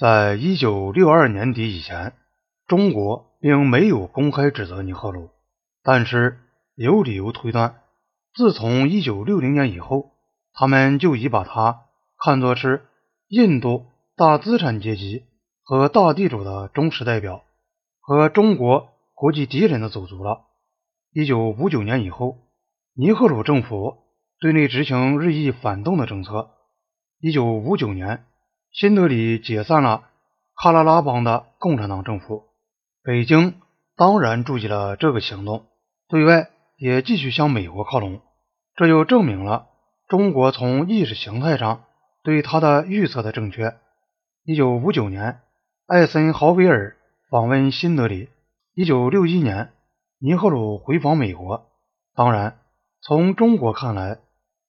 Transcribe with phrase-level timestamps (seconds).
[0.00, 2.14] 在一九六二年底以前，
[2.66, 5.28] 中国并没有公开指责尼赫鲁，
[5.82, 6.38] 但是
[6.74, 7.82] 有理由推断，
[8.32, 10.12] 自从一九六零年以后，
[10.54, 11.82] 他们就已把他
[12.18, 12.86] 看作是
[13.28, 15.24] 印度大资产阶级
[15.62, 17.44] 和大地主的忠实代表，
[18.00, 20.46] 和中国国际敌人的走卒了。
[21.12, 22.38] 一九五九年以后，
[22.94, 23.98] 尼赫鲁政府
[24.40, 26.52] 对内执行日益反动的政策。
[27.20, 28.24] 一九五九年，
[28.72, 30.04] 新德里解散了
[30.56, 32.44] 喀拉拉邦的共产党政府，
[33.02, 33.54] 北京
[33.96, 35.66] 当然注意了这个行动，
[36.08, 38.20] 对外也继续向美国靠拢，
[38.76, 39.66] 这就证明了。
[40.08, 41.84] 中国从意识形态上
[42.22, 43.74] 对他的预测的正确。
[44.44, 45.40] 一九五九年，
[45.86, 46.96] 艾森豪威尔
[47.28, 48.28] 访问新德里。
[48.74, 49.72] 一九六一年，
[50.20, 51.66] 尼赫鲁回访美国。
[52.14, 52.58] 当然，
[53.02, 54.18] 从中国看来，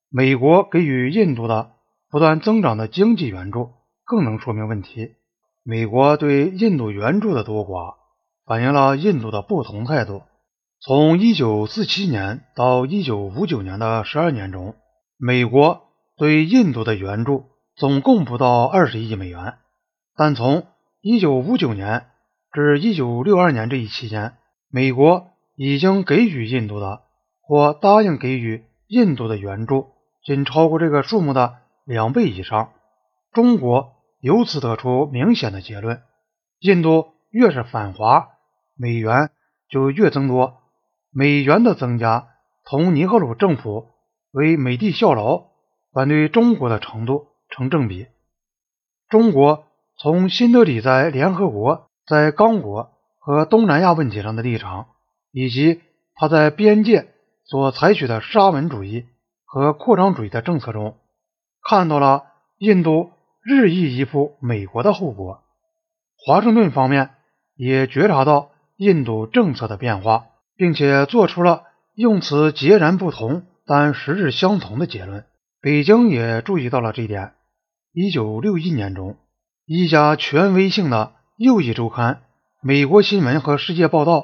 [0.10, 1.72] 美国给予印度的
[2.10, 3.72] 不断增长的经济援助
[4.06, 5.16] 更能说明问题。
[5.64, 7.96] 美国对印度援助的多寡，
[8.46, 10.24] 反映了印度的不同态度。
[10.80, 14.76] 从一九四七年到一九五九年的十二年中。
[15.24, 15.84] 美国
[16.18, 17.46] 对印度的援助
[17.76, 19.54] 总共不到二十亿美元，
[20.16, 20.66] 但从
[21.00, 22.08] 一九五九年
[22.52, 24.34] 至一九六二年这一期间，
[24.72, 27.02] 美国已经给予印度的
[27.40, 29.90] 或答应给予印度的援助
[30.26, 32.72] 仅超过这个数目的两倍以上。
[33.34, 36.02] 中国由此得出明显的结论：
[36.60, 38.30] 印度越是反华，
[38.76, 39.32] 美元
[39.70, 40.62] 就越增多。
[41.12, 42.30] 美元的增加
[42.64, 43.88] 同尼赫鲁政府。
[44.34, 45.48] 为美帝效劳，
[45.92, 48.08] 反对中国的程度成正比。
[49.10, 49.66] 中国
[49.98, 54.88] 从新德里在联合国、在刚果和东南亚问题上的立场，
[55.34, 55.82] 以及
[56.16, 59.06] 他在边界所采取的沙文主义
[59.44, 60.96] 和扩张主义的政策中，
[61.62, 62.24] 看到了
[62.58, 63.12] 印度
[63.44, 65.42] 日益依附美国的后果。
[66.18, 67.12] 华盛顿方面
[67.56, 71.64] 也觉察到印度政策的变化，并且做出了
[71.96, 73.44] 用词截然不同。
[73.64, 75.24] 但实质相同的结论，
[75.62, 77.34] 北京也注意到了这一点。
[77.94, 79.18] 一九六一年中，
[79.66, 82.16] 一家权威性的右翼周刊
[82.62, 84.18] 《美国新闻和世界报道》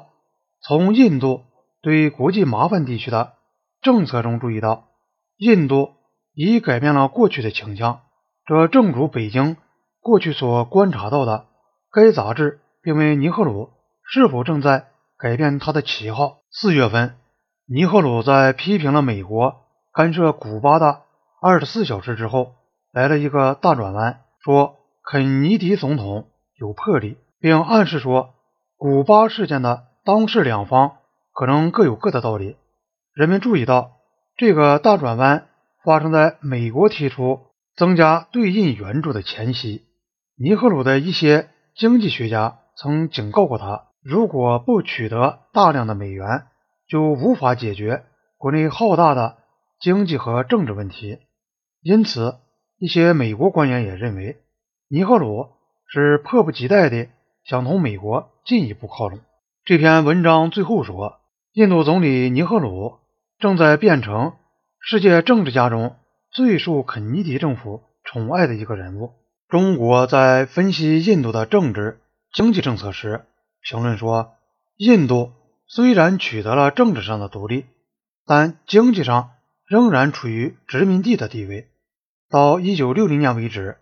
[0.61, 1.43] 从印度
[1.81, 3.33] 对国际麻烦地区的
[3.81, 4.89] 政策中注意到，
[5.37, 5.91] 印度
[6.33, 8.01] 已改变了过去的倾向。
[8.47, 9.57] 这正如北京
[9.99, 11.45] 过去所观察到的。
[11.91, 13.71] 该杂志并问尼赫鲁
[14.05, 14.87] 是否正在
[15.17, 16.37] 改变他的旗号。
[16.49, 17.15] 四月份。
[17.67, 21.01] 尼赫鲁在批评了美国干涉古巴的
[21.41, 22.53] 二十四小时之后，
[22.93, 28.29] 来了一个大转弯，说肯尼迪总统有魄力，并暗示说
[28.77, 30.93] 古巴事件的当事两方
[31.33, 32.55] 可能各有各的道理。
[33.13, 33.97] 人们注意到，
[34.37, 35.47] 这个大转弯
[35.83, 37.46] 发生在美国提出
[37.77, 39.83] 增加对印援助的前夕。
[40.35, 46.47] 尼赫鲁的一些经济学家曾警告过他，如果不取得大量的美元，
[46.87, 48.03] 就无法解决
[48.37, 49.37] 国内浩大的
[49.79, 51.19] 经济和政治问题，
[51.81, 52.35] 因此，
[52.79, 54.37] 一些美国官员也认为，
[54.89, 55.47] 尼赫鲁
[55.87, 57.09] 是迫不及待地
[57.45, 59.19] 想同美国进一步靠拢。
[59.65, 61.19] 这篇文章最后说，
[61.53, 62.97] 印度总理尼赫鲁
[63.37, 64.33] 正在变成
[64.79, 65.95] 世界政治家中
[66.31, 69.13] 最受肯尼迪政府宠爱的一个人物。
[69.47, 71.99] 中国在分析印度的政治
[72.33, 73.25] 经济政策时，
[73.61, 74.33] 评论说，
[74.77, 75.31] 印度。
[75.69, 77.65] 虽然取得了政治上的独立，
[78.25, 79.31] 但经济上
[79.65, 81.67] 仍然处于殖民地的地位。
[82.29, 83.77] 到一九六零年为止，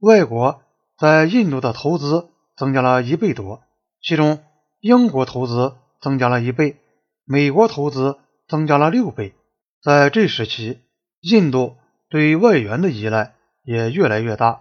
[0.00, 0.62] 外国
[0.98, 3.62] 在印度的投资增加了一倍多，
[4.02, 4.42] 其中
[4.80, 6.78] 英国投资增加了一倍，
[7.24, 8.18] 美国投资
[8.48, 9.34] 增加了六倍。
[9.80, 10.80] 在这时期，
[11.24, 11.76] 印度
[12.10, 14.60] 对外援的依赖也越来越大。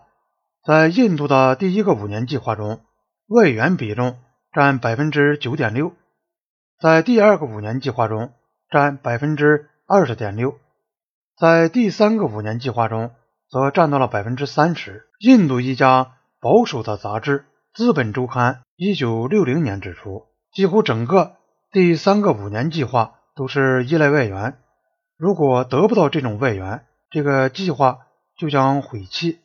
[0.65, 2.79] 在印度的第一个五年计划中，
[3.27, 4.17] 外援比重
[4.53, 5.93] 占百分之九点六。
[6.79, 8.31] 在第二个五年计划中
[8.71, 10.57] 占百分之二十点六，
[11.37, 13.11] 在第三个五年计划中
[13.49, 15.09] 则占到了百分之三十。
[15.19, 17.39] 印度一家保守的杂志
[17.73, 21.35] 《资本周刊》一九六零年指出，几乎整个
[21.71, 24.57] 第三个五年计划都是依赖外援，
[25.23, 29.39] 如果得不到这种外援，这个计划就将毁弃，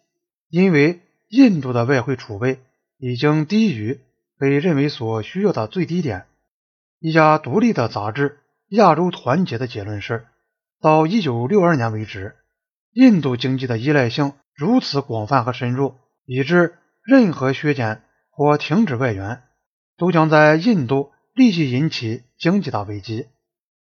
[0.51, 0.99] 因为
[1.29, 2.59] 印度的外汇储备
[2.97, 4.01] 已经低于
[4.41, 6.27] 被认为所需要的最低点。
[6.99, 8.31] 一家独立的杂志
[8.71, 10.27] 《亚洲团结》的结论是：
[10.81, 12.35] 到1962年为止，
[12.91, 15.95] 印度经济的依赖性如此广泛和深入，
[16.25, 19.45] 以致任何削减或停止外援，
[19.97, 23.29] 都将在印度立即引起经济大危机，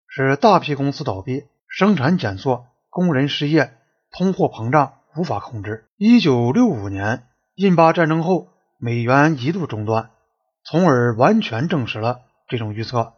[0.07, 3.75] 使大批公司倒闭、生产减缩、工人失业、
[4.11, 5.87] 通货膨胀无法控制。
[5.99, 8.49] 1965年印巴战争后，
[8.79, 10.11] 美元一度中断，
[10.65, 13.13] 从而完全证实了这种预测。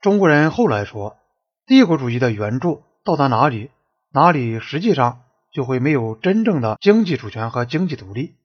[0.00, 1.16] 中国人后来说，
[1.66, 3.70] 帝国主义的援助到达哪里，
[4.12, 8.36] 哪里实际上就会没有真正的经济主权和经济独立。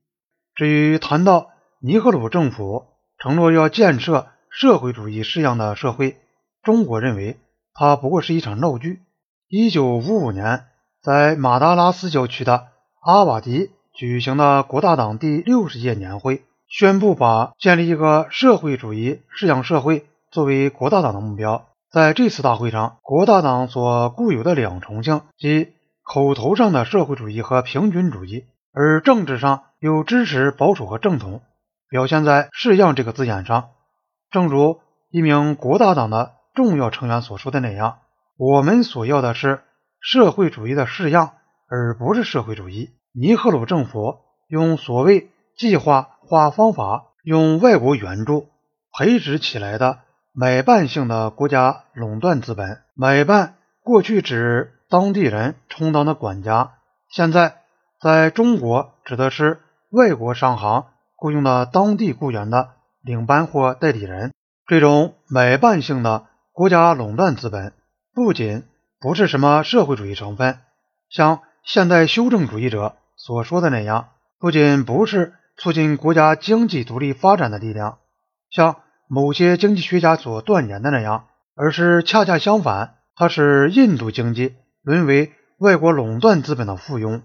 [0.56, 2.88] 至于谈到尼赫鲁政府
[3.20, 6.18] 承诺要建设社会主义式样的社会，
[6.64, 7.40] 中国认为
[7.74, 9.02] 它不过是一场闹剧。
[9.54, 10.64] 一九五五年，
[11.02, 12.68] 在马达拉斯郊区的
[13.02, 21.66] 阿瓦迪举行的国大党第六十届年会，宣布把建立一个社会主义式样社会作为国大党的目标。
[21.92, 31.42] 在这次大会上，国大党所固有的两重性，即口头上的社会主义和平均主义，而政治上又支持保守和正统。
[31.90, 33.72] 表现在“式样”这个字眼上，
[34.30, 37.98] 正如一名国大党的重要成员所说的那样
[38.44, 39.62] ：“我们所要的是
[40.00, 41.34] 社会主义的式样，
[41.70, 44.18] 而不是社会主义。”尼赫鲁政府
[44.48, 48.48] 用所谓计划化方法，用外国援助
[48.98, 50.00] 培植起来的
[50.34, 52.82] 买办性的国家垄断资本。
[52.96, 56.72] 买办过去指当地人充当的管家，
[57.12, 57.58] 现在
[58.02, 59.60] 在中国指的是
[59.92, 60.88] 外国商行。
[61.16, 62.70] 雇佣的当地雇员的
[63.04, 64.34] 领班或代理人，
[64.66, 67.74] 这种买办性的国家垄断资本，
[68.14, 68.64] 不仅
[69.00, 70.60] 不是什么社会主义成分，
[71.10, 78.00] 像现代修正主义者所说的那样，不仅不是促进国家经济独立发展的力量，
[78.50, 87.22] 像某些经济学家所断言的那样，而是恰恰相反，它是印度经济沦为外国垄断资本的附庸。